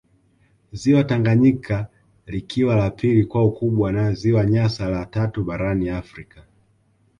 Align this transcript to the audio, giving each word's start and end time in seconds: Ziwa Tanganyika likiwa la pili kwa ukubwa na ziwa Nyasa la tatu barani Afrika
Ziwa 0.71 1.03
Tanganyika 1.03 1.87
likiwa 2.25 2.75
la 2.75 2.89
pili 2.89 3.25
kwa 3.25 3.45
ukubwa 3.45 3.91
na 3.91 4.13
ziwa 4.13 4.45
Nyasa 4.45 4.89
la 4.89 5.05
tatu 5.05 5.43
barani 5.43 5.89
Afrika 5.89 6.43